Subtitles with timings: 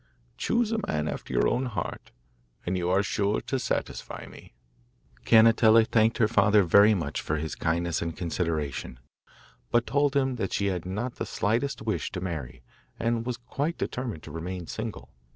[0.35, 2.09] Choose a man after your own heart,
[2.65, 4.55] and you are sure to satisfy me.'
[5.25, 8.97] Cannetella thanked her father very much for his kindness and consideration,
[9.69, 12.63] but told him that she had not the slightest wish to marry,
[12.99, 15.09] and was quite determined to remain single.